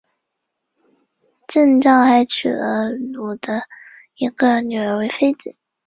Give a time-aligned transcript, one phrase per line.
[1.45, 3.61] 郑昭还娶了努的
[4.15, 5.59] 一个女儿为妃子。